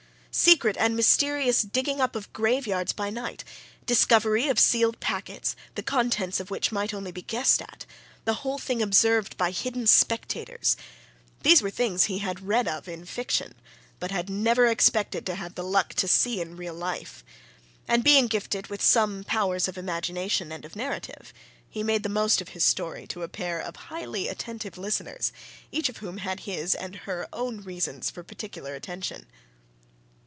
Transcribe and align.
Secret 0.33 0.77
and 0.79 0.95
mysterious 0.95 1.61
digging 1.61 1.99
up 1.99 2.15
of 2.15 2.31
grave 2.31 2.65
yards 2.65 2.93
by 2.93 3.09
night 3.09 3.43
discovery 3.85 4.47
of 4.47 4.57
sealed 4.61 4.97
packets, 5.01 5.57
the 5.75 5.83
contents 5.83 6.39
of 6.39 6.49
which 6.49 6.71
might 6.71 6.93
only 6.93 7.11
be 7.11 7.21
guessed 7.21 7.61
at 7.61 7.85
the 8.23 8.35
whole 8.35 8.57
thing 8.57 8.81
observed 8.81 9.35
by 9.35 9.51
hidden 9.51 9.85
spectators 9.85 10.77
these 11.43 11.61
were 11.61 11.69
things 11.69 12.05
he 12.05 12.19
had 12.19 12.47
read 12.47 12.65
of 12.65 12.87
in 12.87 13.03
fiction, 13.03 13.53
but 13.99 14.09
had 14.09 14.29
never 14.29 14.67
expected 14.67 15.25
to 15.25 15.35
have 15.35 15.55
the 15.55 15.65
luck 15.65 15.93
to 15.93 16.07
see 16.07 16.39
in 16.39 16.55
real 16.55 16.73
life. 16.75 17.25
And 17.85 18.01
being 18.01 18.27
gifted 18.27 18.67
with 18.67 18.81
some 18.81 19.25
powers 19.25 19.67
of 19.67 19.77
imagination 19.77 20.49
and 20.53 20.63
of 20.63 20.77
narrative, 20.77 21.33
he 21.69 21.83
made 21.83 22.03
the 22.03 22.07
most 22.09 22.39
of 22.39 22.49
his 22.55 22.63
story 22.63 23.05
to 23.07 23.23
a 23.23 23.27
pair 23.27 23.59
of 23.59 23.75
highly 23.75 24.29
attentive 24.29 24.77
listeners, 24.77 25.33
each 25.73 25.89
of 25.89 25.97
whom 25.97 26.19
had 26.19 26.39
his, 26.41 26.73
and 26.73 26.95
her, 27.03 27.27
own 27.33 27.59
reasons 27.63 28.09
for 28.09 28.23
particular 28.23 28.75
attention. 28.75 29.25